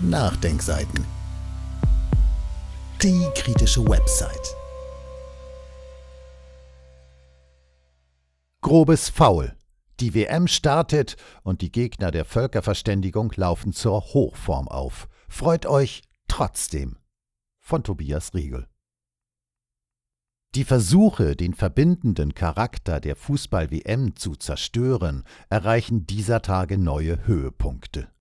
Nachdenkseiten. 0.00 1.04
Die 3.02 3.26
kritische 3.34 3.84
Website. 3.84 4.54
Grobes 8.60 9.08
Foul. 9.08 9.56
Die 9.98 10.14
WM 10.14 10.46
startet 10.46 11.16
und 11.42 11.62
die 11.62 11.72
Gegner 11.72 12.12
der 12.12 12.24
Völkerverständigung 12.24 13.32
laufen 13.34 13.72
zur 13.72 14.00
Hochform 14.14 14.68
auf. 14.68 15.08
Freut 15.28 15.66
euch 15.66 16.02
trotzdem. 16.28 16.98
Von 17.58 17.82
Tobias 17.82 18.32
Riegel. 18.34 18.68
Die 20.54 20.64
Versuche, 20.64 21.34
den 21.34 21.54
verbindenden 21.54 22.34
Charakter 22.34 23.00
der 23.00 23.16
Fußball-WM 23.16 24.14
zu 24.14 24.36
zerstören, 24.36 25.24
erreichen 25.50 26.06
dieser 26.06 26.40
Tage 26.40 26.78
neue 26.78 27.26
Höhepunkte. 27.26 28.12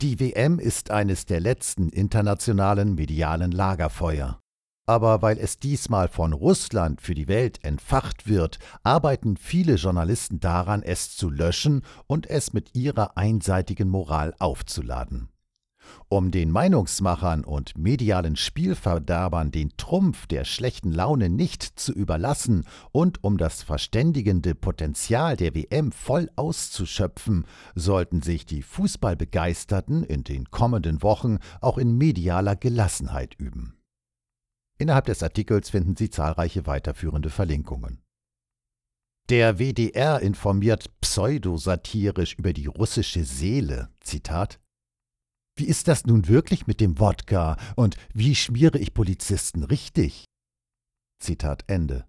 Die 0.00 0.20
WM 0.20 0.60
ist 0.60 0.92
eines 0.92 1.26
der 1.26 1.40
letzten 1.40 1.88
internationalen 1.88 2.94
medialen 2.94 3.50
Lagerfeuer. 3.50 4.38
Aber 4.86 5.22
weil 5.22 5.38
es 5.38 5.58
diesmal 5.58 6.06
von 6.06 6.32
Russland 6.32 7.00
für 7.00 7.16
die 7.16 7.26
Welt 7.26 7.64
entfacht 7.64 8.28
wird, 8.28 8.60
arbeiten 8.84 9.36
viele 9.36 9.74
Journalisten 9.74 10.38
daran, 10.38 10.84
es 10.84 11.16
zu 11.16 11.28
löschen 11.28 11.82
und 12.06 12.30
es 12.30 12.52
mit 12.52 12.76
ihrer 12.76 13.16
einseitigen 13.16 13.88
Moral 13.88 14.36
aufzuladen. 14.38 15.30
Um 16.08 16.30
den 16.30 16.50
Meinungsmachern 16.50 17.44
und 17.44 17.76
medialen 17.76 18.36
Spielverderbern 18.36 19.50
den 19.50 19.76
Trumpf 19.76 20.26
der 20.26 20.44
schlechten 20.44 20.92
Laune 20.92 21.28
nicht 21.28 21.62
zu 21.62 21.92
überlassen 21.92 22.64
und 22.92 23.22
um 23.24 23.38
das 23.38 23.62
verständigende 23.62 24.54
Potenzial 24.54 25.36
der 25.36 25.54
WM 25.54 25.92
voll 25.92 26.30
auszuschöpfen, 26.36 27.44
sollten 27.74 28.22
sich 28.22 28.46
die 28.46 28.62
Fußballbegeisterten 28.62 30.04
in 30.04 30.24
den 30.24 30.50
kommenden 30.50 31.02
Wochen 31.02 31.38
auch 31.60 31.78
in 31.78 31.96
medialer 31.96 32.56
Gelassenheit 32.56 33.34
üben. 33.34 33.78
Innerhalb 34.78 35.06
des 35.06 35.22
Artikels 35.22 35.70
finden 35.70 35.96
Sie 35.96 36.08
zahlreiche 36.08 36.66
weiterführende 36.66 37.30
Verlinkungen. 37.30 38.00
Der 39.28 39.58
WDR 39.58 40.20
informiert 40.20 40.88
pseudosatirisch 41.02 42.34
über 42.38 42.54
die 42.54 42.66
russische 42.66 43.24
Seele. 43.24 43.90
Zitat 44.00 44.58
wie 45.58 45.66
ist 45.66 45.88
das 45.88 46.06
nun 46.06 46.28
wirklich 46.28 46.66
mit 46.66 46.80
dem 46.80 46.98
Wodka 47.00 47.56
und 47.74 47.96
wie 48.14 48.34
schmiere 48.34 48.78
ich 48.78 48.94
Polizisten 48.94 49.64
richtig? 49.64 50.24
Zitat 51.20 51.64
Ende. 51.66 52.06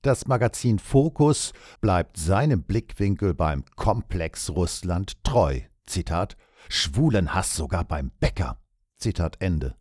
Das 0.00 0.26
Magazin 0.26 0.78
Fokus 0.78 1.52
bleibt 1.80 2.16
seinem 2.16 2.62
Blickwinkel 2.62 3.34
beim 3.34 3.64
Komplex 3.76 4.50
Russland 4.50 5.22
treu. 5.22 5.60
Zitat 5.86 6.36
Schwulen 6.68 7.34
Hass 7.34 7.54
sogar 7.54 7.84
beim 7.84 8.10
Bäcker. 8.18 8.58
Zitat 8.96 9.36
Ende. 9.40 9.76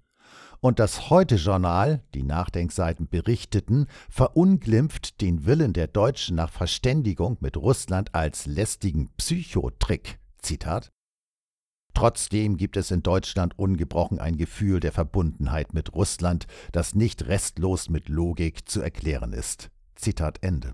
Und 0.59 0.77
das 0.77 1.09
Heute-Journal, 1.09 2.03
die 2.13 2.21
Nachdenkseiten 2.21 3.07
berichteten, 3.07 3.87
verunglimpft 4.09 5.21
den 5.21 5.45
Willen 5.45 5.73
der 5.73 5.87
Deutschen 5.87 6.35
nach 6.35 6.51
Verständigung 6.51 7.37
mit 7.39 7.57
Russland 7.57 8.13
als 8.13 8.45
lästigen 8.45 9.09
Psychotrick. 9.15 10.19
Zitat 10.39 10.91
Trotzdem 11.93 12.57
gibt 12.57 12.77
es 12.77 12.91
in 12.91 13.03
Deutschland 13.03 13.57
ungebrochen 13.59 14.19
ein 14.19 14.37
Gefühl 14.37 14.79
der 14.79 14.91
Verbundenheit 14.91 15.73
mit 15.73 15.93
Russland, 15.93 16.47
das 16.71 16.95
nicht 16.95 17.27
restlos 17.27 17.89
mit 17.89 18.09
Logik 18.09 18.67
zu 18.67 18.81
erklären 18.81 19.33
ist. 19.33 19.69
Zitat 19.95 20.39
Ende. 20.41 20.73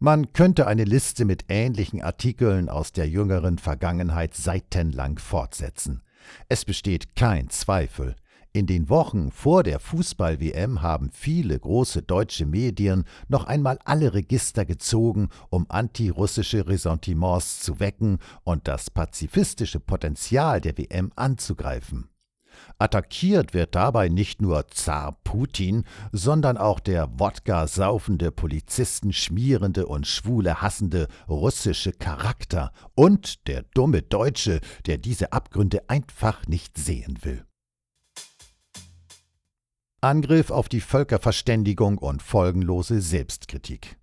Man 0.00 0.32
könnte 0.32 0.68
eine 0.68 0.84
Liste 0.84 1.24
mit 1.24 1.46
ähnlichen 1.48 2.02
Artikeln 2.02 2.68
aus 2.68 2.92
der 2.92 3.08
jüngeren 3.08 3.58
Vergangenheit 3.58 4.34
seitenlang 4.34 5.18
fortsetzen. 5.18 6.02
Es 6.48 6.64
besteht 6.64 7.16
kein 7.16 7.48
Zweifel, 7.50 8.14
in 8.58 8.66
den 8.66 8.88
Wochen 8.88 9.30
vor 9.30 9.62
der 9.62 9.78
Fußball-WM 9.78 10.82
haben 10.82 11.10
viele 11.12 11.56
große 11.56 12.02
deutsche 12.02 12.44
Medien 12.44 13.04
noch 13.28 13.44
einmal 13.44 13.78
alle 13.84 14.14
Register 14.14 14.64
gezogen, 14.64 15.28
um 15.48 15.66
antirussische 15.68 16.66
Ressentiments 16.66 17.60
zu 17.60 17.78
wecken 17.78 18.18
und 18.42 18.66
das 18.66 18.90
pazifistische 18.90 19.78
Potenzial 19.78 20.60
der 20.60 20.76
WM 20.76 21.12
anzugreifen. 21.14 22.08
Attackiert 22.80 23.54
wird 23.54 23.76
dabei 23.76 24.08
nicht 24.08 24.42
nur 24.42 24.66
Zar 24.68 25.20
Putin, 25.22 25.84
sondern 26.10 26.56
auch 26.56 26.80
der 26.80 27.20
Wodka 27.20 27.68
saufende, 27.68 28.32
Polizisten 28.32 29.12
schmierende 29.12 29.86
und 29.86 30.08
Schwule 30.08 30.60
hassende 30.60 31.06
russische 31.28 31.92
Charakter 31.92 32.72
und 32.96 33.46
der 33.46 33.62
dumme 33.74 34.02
Deutsche, 34.02 34.60
der 34.86 34.98
diese 34.98 35.32
Abgründe 35.32 35.88
einfach 35.88 36.48
nicht 36.48 36.76
sehen 36.76 37.20
will. 37.22 37.47
Angriff 40.00 40.52
auf 40.52 40.68
die 40.68 40.80
Völkerverständigung 40.80 41.98
und 41.98 42.22
folgenlose 42.22 43.00
Selbstkritik. 43.00 43.96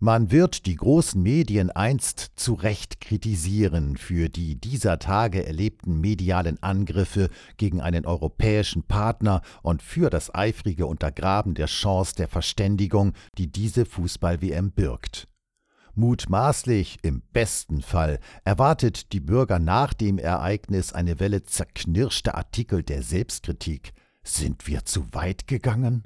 Man 0.00 0.30
wird 0.30 0.64
die 0.64 0.76
großen 0.76 1.22
Medien 1.22 1.70
einst 1.70 2.32
zu 2.36 2.54
Recht 2.54 2.98
kritisieren 2.98 3.98
für 3.98 4.30
die 4.30 4.58
dieser 4.58 4.98
Tage 4.98 5.44
erlebten 5.46 6.00
medialen 6.00 6.62
Angriffe 6.62 7.28
gegen 7.58 7.82
einen 7.82 8.06
europäischen 8.06 8.84
Partner 8.84 9.42
und 9.62 9.82
für 9.82 10.08
das 10.08 10.34
eifrige 10.34 10.86
Untergraben 10.86 11.52
der 11.52 11.66
Chance 11.66 12.14
der 12.16 12.28
Verständigung, 12.28 13.12
die 13.36 13.52
diese 13.52 13.84
Fußball-WM 13.84 14.72
birgt. 14.72 15.28
Mutmaßlich, 15.94 17.00
im 17.02 17.20
besten 17.34 17.82
Fall, 17.82 18.18
erwartet 18.44 19.12
die 19.12 19.20
Bürger 19.20 19.58
nach 19.58 19.92
dem 19.92 20.18
Ereignis 20.18 20.94
eine 20.94 21.20
Welle 21.20 21.42
zerknirschter 21.42 22.34
Artikel 22.34 22.82
der 22.82 23.02
Selbstkritik, 23.02 23.92
sind 24.24 24.66
wir 24.66 24.84
zu 24.84 25.06
weit 25.12 25.46
gegangen? 25.46 26.04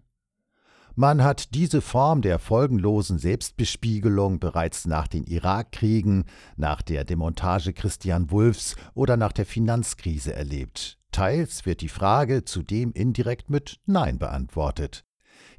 Man 0.95 1.23
hat 1.23 1.55
diese 1.55 1.81
Form 1.81 2.23
der 2.23 2.41
folgenlosen 2.41 3.19
Selbstbespiegelung 3.19 4.41
bereits 4.41 4.84
nach 4.84 5.06
den 5.06 5.23
Irakkriegen, 5.23 6.25
nach 6.56 6.83
der 6.83 7.05
Demontage 7.05 7.73
Christian 7.73 8.33
Wulffs 8.33 8.75
oder 8.95 9.17
nach 9.17 9.33
der 9.33 9.47
Finanzkrise 9.47 10.34
erlebt. 10.34 10.99
Teils 11.12 11.67
wird 11.67 11.83
die 11.83 11.89
Frage 11.89 12.45
zudem 12.45 12.93
indirekt 12.93 13.49
mit 13.49 13.79
Nein 13.87 14.19
beantwortet. 14.19 15.05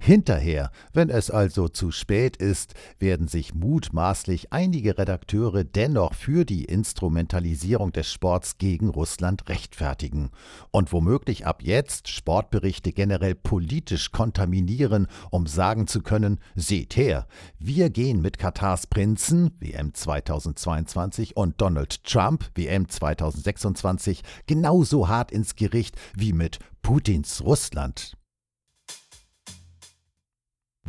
Hinterher, 0.02 0.72
wenn 0.94 1.10
es 1.10 1.30
also 1.30 1.68
zu 1.68 1.92
spät 1.92 2.38
ist, 2.38 2.74
werden 3.00 3.28
sich 3.28 3.54
mutmaßlich 3.54 4.54
einige 4.54 4.98
Redakteure 4.98 5.66
dennoch 5.66 6.14
für 6.14 6.46
die 6.46 6.64
Instrumentalisierung 6.64 7.92
des 7.92 8.10
Sports 8.10 8.58
gegen 8.58 8.88
Russland 8.88 9.50
rechtfertigen. 9.50 10.32
Und 10.72 10.94
womöglich 10.94 11.46
ab 11.46 11.62
jetzt 11.62 12.08
Sportberichte 12.08 12.94
generell 12.94 13.36
politisch 13.36 14.14
kontaminieren, 14.14 15.08
um 15.32 15.48
sagen 15.48 15.86
zu 15.86 16.02
können, 16.02 16.40
seht 16.56 16.96
her, 16.96 17.28
wir 17.60 17.90
gehen 17.90 18.22
mit 18.22 18.40
Katars 18.40 18.88
Prinzen 18.88 19.52
WM 19.60 19.94
2022 19.94 21.36
und 21.36 21.60
Donald 21.60 22.06
Trump 22.06 22.50
WM 22.56 22.88
2026 22.88 24.24
genauso 24.48 25.10
hart 25.10 25.32
ins 25.32 25.58
Gericht 25.58 25.98
wie 26.16 26.32
mit 26.32 26.60
Putins 26.82 27.44
Russland 27.44 28.19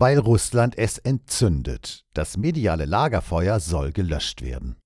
weil 0.01 0.19
Russland 0.19 0.79
es 0.79 0.97
entzündet. 0.97 2.07
Das 2.15 2.39
mediale 2.39 2.87
Lagerfeuer 2.87 3.61
soll 3.61 3.93
gelöscht 3.93 4.41
werden. 4.41 4.77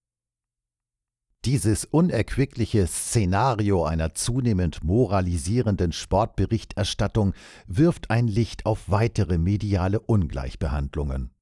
Dieses 1.44 1.84
unerquickliche 1.84 2.86
Szenario 2.88 3.84
einer 3.84 4.14
zunehmend 4.14 4.82
moralisierenden 4.82 5.92
Sportberichterstattung 5.92 7.32
wirft 7.68 8.10
ein 8.10 8.26
Licht 8.26 8.66
auf 8.66 8.90
weitere 8.90 9.38
mediale 9.38 10.00
Ungleichbehandlungen. 10.00 11.33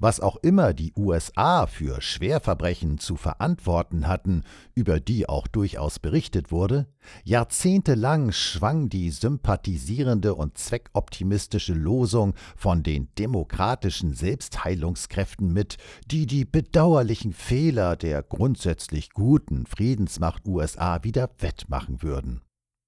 Was 0.00 0.18
auch 0.18 0.36
immer 0.36 0.74
die 0.74 0.92
USA 0.96 1.68
für 1.68 2.00
Schwerverbrechen 2.00 2.98
zu 2.98 3.14
verantworten 3.14 4.08
hatten, 4.08 4.42
über 4.74 4.98
die 4.98 5.28
auch 5.28 5.46
durchaus 5.46 6.00
berichtet 6.00 6.50
wurde, 6.50 6.88
jahrzehntelang 7.22 8.32
schwang 8.32 8.88
die 8.88 9.10
sympathisierende 9.10 10.34
und 10.34 10.58
zweckoptimistische 10.58 11.74
Losung 11.74 12.34
von 12.56 12.82
den 12.82 13.08
demokratischen 13.18 14.14
Selbstheilungskräften 14.14 15.52
mit, 15.52 15.76
die 16.10 16.26
die 16.26 16.44
bedauerlichen 16.44 17.32
Fehler 17.32 17.94
der 17.94 18.24
grundsätzlich 18.24 19.10
guten 19.10 19.64
Friedensmacht 19.64 20.44
USA 20.44 21.04
wieder 21.04 21.30
wettmachen 21.38 22.02
würden. 22.02 22.42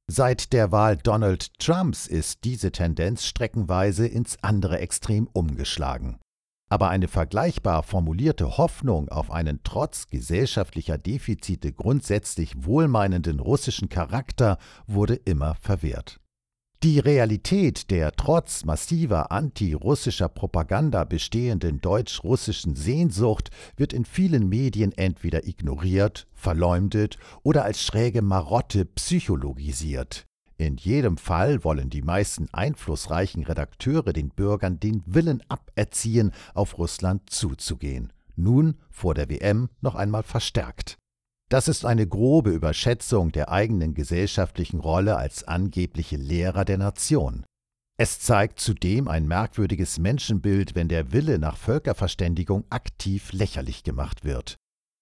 Seit 0.09 0.53
der 0.53 0.73
Wahl 0.73 0.97
Donald 0.97 1.59
Trumps 1.61 2.09
ist 2.09 2.43
diese 2.43 2.73
Tendenz 2.73 3.25
streckenweise 3.25 4.09
ins 4.09 4.39
andere 4.43 4.81
Extrem 4.81 5.29
umgeschlagen. 5.33 6.19
Aber 6.69 6.89
eine 6.89 7.07
vergleichbar 7.07 7.83
formulierte 7.85 8.59
Hoffnung 8.59 9.09
auf 9.09 9.31
einen 9.31 9.61
trotz 9.63 10.09
gesellschaftlicher 10.09 10.99
Defizite 10.99 11.73
grundsätzlich 11.73 12.65
wohlmeinenden 12.65 13.39
russischen 13.39 13.89
Charakter 13.89 14.59
wurde 14.87 15.15
immer 15.15 15.55
verwehrt. 15.61 16.21
Die 16.83 16.99
Realität 16.99 17.91
der 17.91 18.13
trotz 18.13 18.65
massiver 18.65 19.33
antirussischer 19.33 20.29
Propaganda 20.29 21.05
bestehenden 21.05 21.81
deutsch-russischen 21.81 22.77
Sehnsucht 22.77 23.51
wird 23.77 23.93
in 23.93 24.05
vielen 24.05 24.49
Medien 24.49 24.93
entweder 24.93 25.47
ignoriert, 25.47 26.27
verleumdet 26.35 27.17
oder 27.43 27.65
als 27.65 27.81
schräge 27.83 28.21
Marotte 28.21 28.85
psychologisiert. 28.85 30.26
In 30.59 30.77
jedem 30.77 31.19
Fall 31.19 31.65
wollen 31.65 31.91
die 31.91 32.03
meisten 32.03 32.49
einflussreichen 32.53 33.45
Redakteure 33.45 34.13
den 34.13 34.31
Bürgern 34.31 34.81
den 34.81 35.03
Willen 35.05 35.43
aberziehen, 35.49 36.33
auf 36.55 36.79
Russland 36.79 37.29
zuzugehen. 37.29 38.13
Nun 38.37 38.77
vor 38.91 39.15
der 39.15 39.29
WM 39.29 39.69
noch 39.81 39.95
einmal 39.95 40.23
verstärkt. 40.23 40.97
Das 41.49 41.69
ist 41.69 41.85
eine 41.85 42.07
grobe 42.07 42.51
Überschätzung 42.51 43.33
der 43.33 43.51
eigenen 43.51 43.95
gesellschaftlichen 43.95 44.81
Rolle 44.81 45.17
als 45.17 45.45
angebliche 45.45 46.17
Lehrer 46.17 46.65
der 46.65 46.79
Nation. 46.79 47.45
Es 47.99 48.21
zeigt 48.21 48.59
zudem 48.59 49.09
ein 49.09 49.27
merkwürdiges 49.29 49.99
Menschenbild, 49.99 50.75
wenn 50.75 50.89
der 50.89 51.13
Wille 51.13 51.39
nach 51.39 51.57
Völkerverständigung 51.57 52.65
aktiv 52.69 53.33
lächerlich 53.33 53.85
gemacht 53.85 54.25
wird. 54.25 54.57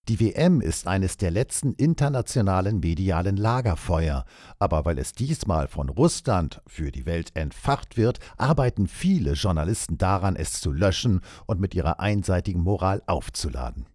Die 0.09 0.21
WM 0.21 0.61
ist 0.61 0.87
eines 0.87 1.17
der 1.17 1.31
letzten 1.31 1.73
internationalen 1.73 2.81
medialen 2.81 3.39
Lagerfeuer, 3.39 4.27
aber 4.59 4.85
weil 4.85 4.99
es 4.99 5.13
diesmal 5.13 5.67
von 5.67 5.89
Russland 5.89 6.61
für 6.67 6.93
die 6.93 7.07
Welt 7.07 7.35
entfacht 7.35 7.97
wird, 7.97 8.19
arbeiten 8.37 8.87
viele 8.87 9.33
Journalisten 9.33 9.97
daran, 9.97 10.37
es 10.37 10.61
zu 10.61 10.73
löschen 10.73 11.23
und 11.47 11.59
mit 11.59 11.75
ihrer 11.75 12.01
einseitigen 12.01 12.61
Moral 12.61 13.03
aufzuladen. 13.07 13.87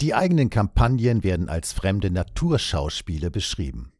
Die 0.00 0.14
eigenen 0.14 0.48
Kampagnen 0.48 1.22
werden 1.22 1.50
als 1.50 1.74
fremde 1.74 2.10
Naturschauspiele 2.10 3.30
beschrieben. 3.30 3.93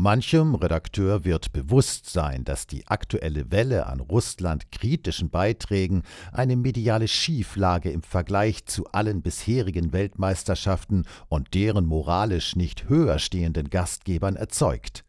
Manchem 0.00 0.54
Redakteur 0.54 1.26
wird 1.26 1.52
bewusst 1.52 2.08
sein, 2.08 2.42
dass 2.44 2.66
die 2.66 2.86
aktuelle 2.86 3.50
Welle 3.50 3.84
an 3.84 4.00
Russland 4.00 4.72
kritischen 4.72 5.28
Beiträgen 5.28 6.04
eine 6.32 6.56
mediale 6.56 7.06
Schieflage 7.06 7.90
im 7.90 8.02
Vergleich 8.02 8.64
zu 8.64 8.86
allen 8.92 9.20
bisherigen 9.20 9.92
Weltmeisterschaften 9.92 11.04
und 11.28 11.52
deren 11.52 11.84
moralisch 11.84 12.56
nicht 12.56 12.88
höher 12.88 13.18
stehenden 13.18 13.68
Gastgebern 13.68 14.36
erzeugt. 14.36 15.04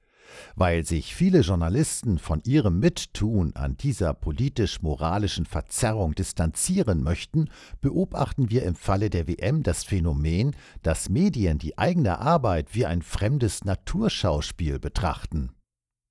Weil 0.55 0.85
sich 0.85 1.15
viele 1.15 1.41
Journalisten 1.41 2.19
von 2.19 2.41
ihrem 2.45 2.79
Mittun 2.79 3.55
an 3.55 3.77
dieser 3.77 4.13
politisch-moralischen 4.13 5.45
Verzerrung 5.45 6.15
distanzieren 6.15 7.03
möchten, 7.03 7.49
beobachten 7.81 8.49
wir 8.49 8.63
im 8.63 8.75
Falle 8.75 9.09
der 9.09 9.27
WM 9.27 9.63
das 9.63 9.83
Phänomen, 9.83 10.55
dass 10.83 11.09
Medien 11.09 11.57
die 11.57 11.77
eigene 11.77 12.19
Arbeit 12.19 12.73
wie 12.73 12.85
ein 12.85 13.01
fremdes 13.01 13.63
Naturschauspiel 13.65 14.79
betrachten. 14.79 15.51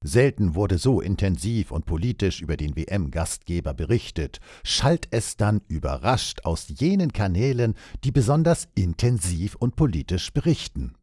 Selten 0.02 0.54
wurde 0.54 0.78
so 0.78 1.02
intensiv 1.02 1.70
und 1.70 1.84
politisch 1.84 2.40
über 2.40 2.56
den 2.56 2.74
WM-Gastgeber 2.74 3.74
berichtet, 3.74 4.40
schallt 4.64 5.08
es 5.10 5.36
dann 5.36 5.60
überrascht 5.68 6.46
aus 6.46 6.68
jenen 6.68 7.12
Kanälen, 7.12 7.74
die 8.02 8.10
besonders 8.10 8.68
intensiv 8.74 9.56
und 9.56 9.76
politisch 9.76 10.32
berichten. 10.32 10.94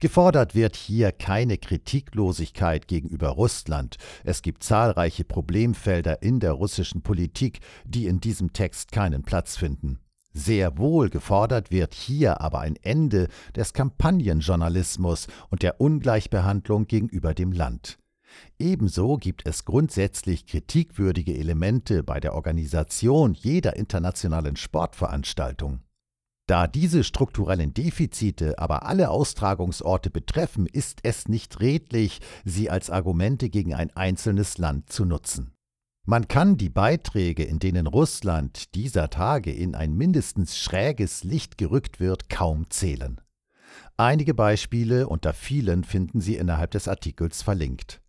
Gefordert 0.00 0.54
wird 0.54 0.76
hier 0.76 1.12
keine 1.12 1.56
Kritiklosigkeit 1.56 2.88
gegenüber 2.88 3.28
Russland. 3.28 3.96
Es 4.24 4.42
gibt 4.42 4.62
zahlreiche 4.62 5.24
Problemfelder 5.24 6.22
in 6.22 6.40
der 6.40 6.52
russischen 6.52 7.02
Politik, 7.02 7.60
die 7.84 8.06
in 8.06 8.20
diesem 8.20 8.52
Text 8.52 8.92
keinen 8.92 9.22
Platz 9.22 9.56
finden. 9.56 10.00
Sehr 10.32 10.78
wohl 10.78 11.10
gefordert 11.10 11.70
wird 11.70 11.94
hier 11.94 12.40
aber 12.40 12.58
ein 12.58 12.76
Ende 12.82 13.28
des 13.54 13.72
Kampagnenjournalismus 13.72 15.28
und 15.48 15.62
der 15.62 15.80
Ungleichbehandlung 15.80 16.86
gegenüber 16.86 17.34
dem 17.34 17.52
Land. 17.52 17.98
Ebenso 18.58 19.16
gibt 19.16 19.46
es 19.46 19.64
grundsätzlich 19.64 20.46
kritikwürdige 20.46 21.36
Elemente 21.36 22.02
bei 22.02 22.18
der 22.18 22.34
Organisation 22.34 23.34
jeder 23.34 23.76
internationalen 23.76 24.56
Sportveranstaltung. 24.56 25.80
Da 26.46 26.66
diese 26.66 27.04
strukturellen 27.04 27.72
Defizite 27.72 28.58
aber 28.58 28.86
alle 28.86 29.10
Austragungsorte 29.10 30.10
betreffen, 30.10 30.66
ist 30.66 31.00
es 31.02 31.26
nicht 31.26 31.60
redlich, 31.60 32.20
sie 32.44 32.68
als 32.68 32.90
Argumente 32.90 33.48
gegen 33.48 33.74
ein 33.74 33.94
einzelnes 33.96 34.58
Land 34.58 34.92
zu 34.92 35.06
nutzen. 35.06 35.54
Man 36.06 36.28
kann 36.28 36.58
die 36.58 36.68
Beiträge, 36.68 37.44
in 37.44 37.60
denen 37.60 37.86
Russland 37.86 38.74
dieser 38.74 39.08
Tage 39.08 39.50
in 39.52 39.74
ein 39.74 39.94
mindestens 39.94 40.58
schräges 40.58 41.24
Licht 41.24 41.56
gerückt 41.56 41.98
wird, 41.98 42.28
kaum 42.28 42.68
zählen. 42.68 43.22
Einige 43.96 44.34
Beispiele 44.34 45.08
unter 45.08 45.32
vielen 45.32 45.82
finden 45.82 46.20
Sie 46.20 46.36
innerhalb 46.36 46.72
des 46.72 46.88
Artikels 46.88 47.40
verlinkt. 47.40 48.03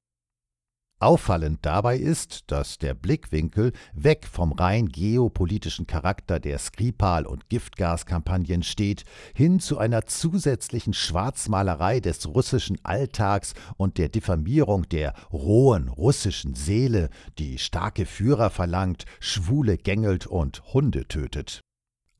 Auffallend 1.00 1.60
dabei 1.64 1.98
ist, 1.98 2.50
dass 2.52 2.78
der 2.78 2.94
Blickwinkel 2.94 3.74
weg 3.94 4.26
vom 4.32 4.54
rein 4.54 4.88
geopolitischen 4.88 5.88
Charakter 5.88 6.40
der 6.40 6.58
Skripal- 6.58 7.26
und 7.26 7.50
Giftgaskampagnen 7.50 8.64
steht, 8.64 9.04
hin 9.34 9.60
zu 9.60 9.78
einer 9.78 10.06
zusätzlichen 10.06 10.94
Schwarzmalerei 10.94 12.00
des 12.00 12.26
russischen 12.28 12.78
Alltags 12.84 13.56
und 13.76 13.98
der 13.98 14.08
Diffamierung 14.08 14.88
der 14.88 15.14
rohen 15.34 15.90
russischen 15.90 16.54
Seele, 16.54 17.10
die 17.40 17.58
starke 17.58 18.06
Führer 18.06 18.50
verlangt, 18.50 19.04
Schwule 19.20 19.78
gängelt 19.78 20.28
und 20.28 20.64
Hunde 20.74 21.10
tötet. 21.10 21.60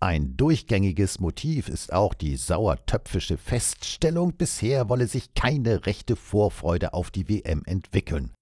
Ein 0.02 0.36
durchgängiges 0.36 1.22
Motiv 1.22 1.70
ist 1.70 1.94
auch 1.94 2.14
die 2.14 2.36
sauertöpfische 2.36 3.38
Feststellung, 3.38 4.34
bisher 4.34 4.90
wolle 4.90 5.08
sich 5.08 5.34
keine 5.34 5.86
rechte 5.86 6.18
Vorfreude 6.18 6.94
auf 6.94 7.10
die 7.10 7.30
WM 7.30 7.64
entwickeln. 7.66 8.34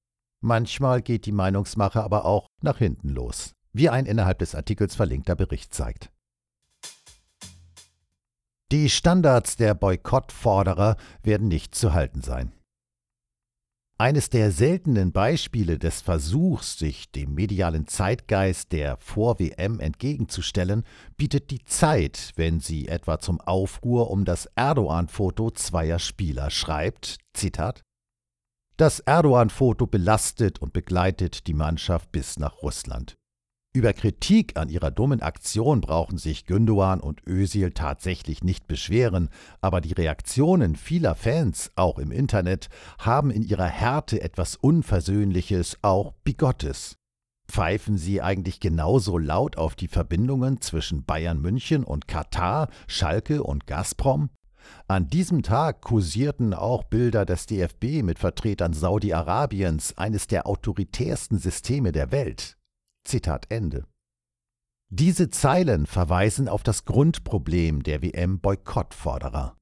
Manchmal 0.46 1.02
geht 1.02 1.26
die 1.26 1.32
Meinungsmache 1.32 2.04
aber 2.04 2.26
auch 2.26 2.48
nach 2.62 2.78
hinten 2.78 3.08
los, 3.08 3.54
wie 3.72 3.88
ein 3.88 4.06
innerhalb 4.06 4.40
des 4.40 4.56
Artikels 4.56 4.94
verlinkter 4.94 5.38
Bericht 5.38 5.74
zeigt. 5.74 6.12
Die 8.70 8.90
Standards 8.90 9.56
der 9.56 9.74
Boykottforderer 9.74 10.98
werden 11.22 11.48
nicht 11.48 11.74
zu 11.76 11.94
halten 11.94 12.22
sein. 12.22 12.52
Eines 13.98 14.30
der 14.30 14.52
seltenen 14.52 15.14
Beispiele 15.14 15.80
des 15.80 16.02
Versuchs, 16.02 16.78
sich 16.78 17.10
dem 17.10 17.36
medialen 17.36 17.88
Zeitgeist 17.88 18.74
der 18.74 18.98
Vor-WM 18.98 19.80
entgegenzustellen, 19.80 20.84
bietet 21.16 21.52
die 21.52 21.64
Zeit, 21.64 22.34
wenn 22.36 22.60
sie 22.60 22.90
etwa 22.90 23.18
zum 23.18 23.40
Aufruhr 23.40 24.12
um 24.12 24.26
das 24.26 24.48
Erdogan-Foto 24.56 25.52
zweier 25.52 26.00
Spieler 26.00 26.50
schreibt, 26.50 27.20
Zitat, 27.32 27.82
das 28.78 29.00
Erdogan-Foto 29.00 29.88
belastet 29.88 30.60
und 30.60 30.74
begleitet 30.74 31.48
die 31.48 31.54
Mannschaft 31.54 32.12
bis 32.12 32.40
nach 32.40 32.62
Russland. 32.62 33.16
Über 33.76 33.94
Kritik 33.94 34.56
an 34.56 34.70
ihrer 34.70 34.92
dummen 34.92 35.22
Aktion 35.22 35.82
brauchen 35.82 36.20
sich 36.20 36.46
Gündogan 36.46 37.00
und 37.00 37.26
Özil 37.26 37.72
tatsächlich 37.72 38.44
nicht 38.44 38.68
beschweren, 38.68 39.30
aber 39.62 39.82
die 39.82 39.94
Reaktionen 39.94 40.76
vieler 40.76 41.16
Fans, 41.16 41.72
auch 41.76 41.98
im 41.98 42.12
Internet, 42.12 42.70
haben 43.00 43.32
in 43.32 43.42
ihrer 43.42 43.66
Härte 43.66 44.22
etwas 44.22 44.56
Unversöhnliches, 44.56 45.80
auch 45.82 46.14
Bigottes. 46.24 46.98
Pfeifen 47.48 47.98
sie 47.98 48.22
eigentlich 48.22 48.60
genauso 48.60 49.18
laut 49.18 49.58
auf 49.58 49.76
die 49.76 49.88
Verbindungen 49.88 50.62
zwischen 50.62 51.04
Bayern 51.04 51.42
München 51.42 51.84
und 51.84 52.08
Katar, 52.08 52.70
Schalke 52.88 53.42
und 53.42 53.66
Gazprom? 53.66 54.30
An 54.88 55.08
diesem 55.08 55.44
Tag 55.44 55.82
kursierten 55.82 56.54
auch 56.54 56.84
Bilder 56.84 57.26
des 57.26 57.46
DFB 57.46 58.04
mit 58.04 58.20
Vertretern 58.20 58.74
Saudi-Arabiens, 58.74 59.98
eines 59.98 60.28
der 60.28 60.48
autoritärsten 60.48 61.38
Systeme 61.38 61.92
der 61.92 62.12
Welt. 62.12 62.58
Zitat 63.06 63.46
Ende. 63.50 63.86
Diese 64.90 65.30
Zeilen 65.30 65.88
verweisen 65.88 66.48
auf 66.48 66.62
das 66.62 66.86
Grundproblem 66.86 67.84
der 67.84 68.02
WM-Boykottforderer. 68.04 69.58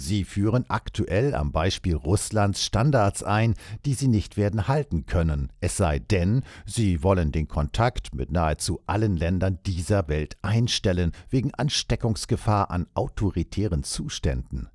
Sie 0.00 0.22
führen 0.22 0.64
aktuell 0.68 1.34
am 1.34 1.50
Beispiel 1.50 1.96
Russlands 1.96 2.64
Standards 2.64 3.24
ein, 3.24 3.54
die 3.84 3.94
sie 3.94 4.06
nicht 4.06 4.36
werden 4.36 4.68
halten 4.68 5.06
können, 5.06 5.52
es 5.60 5.76
sei 5.76 5.98
denn, 5.98 6.44
sie 6.64 7.02
wollen 7.02 7.32
den 7.32 7.48
Kontakt 7.48 8.14
mit 8.14 8.30
nahezu 8.30 8.80
allen 8.86 9.16
Ländern 9.16 9.58
dieser 9.66 10.06
Welt 10.06 10.36
einstellen, 10.40 11.10
wegen 11.30 11.52
Ansteckungsgefahr 11.52 12.70
an 12.70 12.86
autoritären 12.94 13.82
Zuständen. 13.82 14.68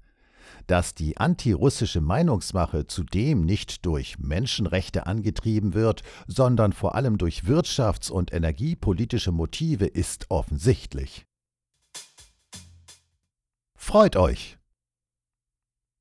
Dass 0.67 0.93
die 0.93 1.15
antirussische 1.15 2.01
Meinungsmache 2.01 2.87
zudem 2.87 3.45
nicht 3.45 3.85
durch 3.85 4.19
Menschenrechte 4.19 5.07
angetrieben 5.07 5.73
wird, 5.73 6.03
sondern 6.27 6.73
vor 6.73 6.95
allem 6.95 7.17
durch 7.17 7.43
wirtschafts- 7.43 8.11
und 8.11 8.33
energiepolitische 8.33 9.31
Motive, 9.31 9.85
ist 9.85 10.25
offensichtlich. 10.29 11.25
Freut 13.77 14.17
euch! 14.17 14.57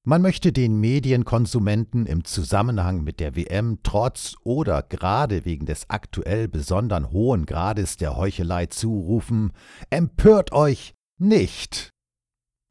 Man 0.04 0.20
möchte 0.20 0.52
den 0.52 0.80
Medienkonsumenten 0.80 2.06
im 2.06 2.24
Zusammenhang 2.24 3.04
mit 3.04 3.20
der 3.20 3.36
WM 3.36 3.78
trotz 3.84 4.34
oder 4.42 4.82
gerade 4.82 5.44
wegen 5.44 5.64
des 5.64 5.88
aktuell 5.90 6.48
besonderen 6.48 7.12
hohen 7.12 7.46
Grades 7.46 7.98
der 7.98 8.16
Heuchelei 8.16 8.66
zurufen, 8.66 9.52
empört 9.90 10.50
euch 10.50 10.94
nicht! 11.18 11.92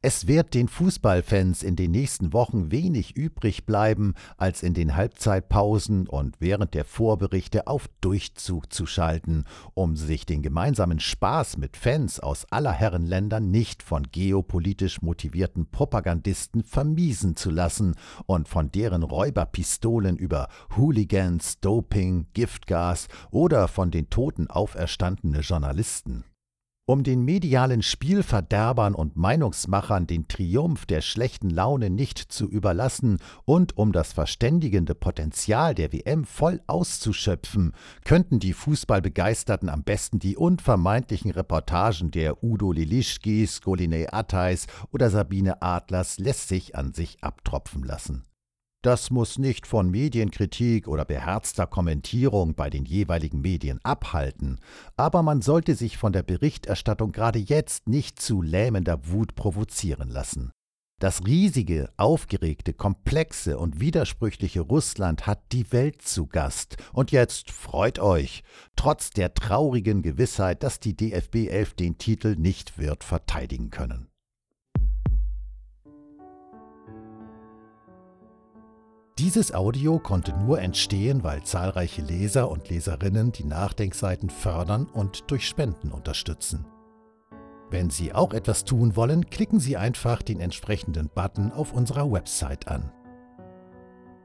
Es 0.04 0.26
wird 0.26 0.54
den 0.54 0.66
Fußballfans 0.66 1.62
in 1.62 1.76
den 1.76 1.92
nächsten 1.92 2.32
Wochen 2.32 2.72
wenig 2.72 3.16
übrig 3.16 3.66
bleiben, 3.66 4.14
als 4.36 4.64
in 4.64 4.74
den 4.74 4.96
Halbzeitpausen 4.96 6.08
und 6.08 6.34
während 6.40 6.74
der 6.74 6.84
Vorberichte 6.84 7.68
auf 7.68 7.88
Durchzug 8.00 8.72
zu 8.72 8.84
schalten, 8.84 9.44
um 9.74 9.94
sich 9.94 10.26
den 10.26 10.42
gemeinsamen 10.42 10.98
Spaß 10.98 11.56
mit 11.56 11.76
Fans 11.76 12.18
aus 12.18 12.46
aller 12.50 12.72
Herren 12.72 13.06
Ländern 13.06 13.52
nicht 13.52 13.84
von 13.84 14.02
geopolitisch 14.10 15.02
motivierten 15.02 15.70
Propagandisten 15.70 16.64
vermiesen 16.64 17.36
zu 17.36 17.52
lassen 17.52 17.94
und 18.26 18.48
von 18.48 18.72
deren 18.72 19.04
Räuberpistolen 19.04 20.16
über 20.16 20.48
Hooligans, 20.76 21.60
Doping, 21.60 22.26
Giftgas 22.34 23.06
oder 23.30 23.68
von 23.68 23.92
den 23.92 24.10
Toten 24.10 24.50
auferstandene 24.50 25.42
Journalisten. 25.42 26.24
Um 26.84 27.04
den 27.04 27.24
medialen 27.24 27.80
Spielverderbern 27.80 28.96
und 28.96 29.14
Meinungsmachern 29.14 30.08
den 30.08 30.26
Triumph 30.26 30.84
der 30.84 31.00
schlechten 31.00 31.48
Laune 31.48 31.90
nicht 31.90 32.18
zu 32.18 32.48
überlassen 32.48 33.18
und 33.44 33.76
um 33.78 33.92
das 33.92 34.12
verständigende 34.12 34.96
Potenzial 34.96 35.76
der 35.76 35.92
WM 35.92 36.24
voll 36.24 36.60
auszuschöpfen, 36.66 37.72
könnten 38.04 38.40
die 38.40 38.52
Fußballbegeisterten 38.52 39.68
am 39.68 39.84
besten 39.84 40.18
die 40.18 40.36
unvermeintlichen 40.36 41.30
Reportagen 41.30 42.10
der 42.10 42.42
Udo 42.42 42.72
Lilischkis, 42.72 43.60
Golinei 43.60 44.12
Attais 44.12 44.66
oder 44.90 45.08
Sabine 45.08 45.62
Adlers 45.62 46.18
lässig 46.18 46.74
an 46.74 46.92
sich 46.92 47.22
abtropfen 47.22 47.84
lassen. 47.84 48.24
Das 48.82 49.12
muss 49.12 49.38
nicht 49.38 49.68
von 49.68 49.90
Medienkritik 49.90 50.88
oder 50.88 51.04
beherzter 51.04 51.68
Kommentierung 51.68 52.54
bei 52.54 52.68
den 52.68 52.84
jeweiligen 52.84 53.40
Medien 53.40 53.78
abhalten, 53.84 54.58
aber 54.96 55.22
man 55.22 55.40
sollte 55.40 55.76
sich 55.76 55.96
von 55.96 56.12
der 56.12 56.24
Berichterstattung 56.24 57.12
gerade 57.12 57.38
jetzt 57.38 57.86
nicht 57.86 58.20
zu 58.20 58.42
lähmender 58.42 59.06
Wut 59.06 59.36
provozieren 59.36 60.10
lassen. 60.10 60.50
Das 60.98 61.24
riesige, 61.24 61.90
aufgeregte, 61.96 62.72
komplexe 62.72 63.56
und 63.56 63.78
widersprüchliche 63.78 64.60
Russland 64.60 65.28
hat 65.28 65.40
die 65.52 65.72
Welt 65.72 66.02
zu 66.02 66.26
Gast. 66.26 66.76
Und 66.92 67.12
jetzt 67.12 67.50
freut 67.50 68.00
euch, 68.00 68.42
trotz 68.76 69.10
der 69.10 69.34
traurigen 69.34 70.02
Gewissheit, 70.02 70.64
dass 70.64 70.80
die 70.80 70.96
DFB 70.96 71.48
11 71.48 71.74
den 71.74 71.98
Titel 71.98 72.36
nicht 72.36 72.78
wird 72.78 73.04
verteidigen 73.04 73.70
können. 73.70 74.11
Dieses 79.18 79.52
Audio 79.52 79.98
konnte 79.98 80.32
nur 80.38 80.60
entstehen, 80.60 81.22
weil 81.22 81.42
zahlreiche 81.42 82.00
Leser 82.00 82.50
und 82.50 82.70
Leserinnen 82.70 83.30
die 83.30 83.44
Nachdenkseiten 83.44 84.30
fördern 84.30 84.86
und 84.86 85.30
durch 85.30 85.46
Spenden 85.46 85.92
unterstützen. 85.92 86.64
Wenn 87.70 87.90
Sie 87.90 88.14
auch 88.14 88.32
etwas 88.32 88.64
tun 88.64 88.96
wollen, 88.96 89.28
klicken 89.28 89.60
Sie 89.60 89.76
einfach 89.76 90.22
den 90.22 90.40
entsprechenden 90.40 91.10
Button 91.14 91.52
auf 91.52 91.74
unserer 91.74 92.10
Website 92.10 92.68
an. 92.68 92.90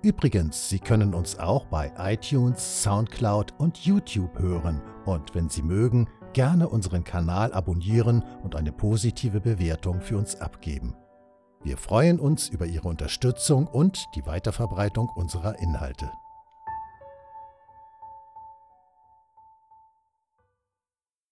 Übrigens, 0.04 0.70
Sie 0.70 0.80
können 0.80 1.14
uns 1.14 1.38
auch 1.38 1.66
bei 1.66 1.92
iTunes, 1.98 2.84
SoundCloud 2.84 3.56
und 3.58 3.80
YouTube 3.80 4.40
hören 4.40 4.82
und 5.06 5.36
wenn 5.36 5.50
Sie 5.50 5.64
mögen, 5.64 6.08
gerne 6.32 6.70
unseren 6.70 7.04
Kanal 7.04 7.52
abonnieren 7.52 8.24
und 8.42 8.56
eine 8.56 8.72
positive 8.72 9.42
Bewertung 9.42 10.00
für 10.00 10.18
uns 10.18 10.36
abgeben. 10.36 10.96
Wir 11.64 11.78
freuen 11.78 12.20
uns 12.20 12.50
über 12.50 12.66
Ihre 12.66 12.88
Unterstützung 12.88 13.68
und 13.68 14.06
die 14.16 14.26
Weiterverbreitung 14.26 15.10
unserer 15.10 15.60
Inhalte. 15.60 16.12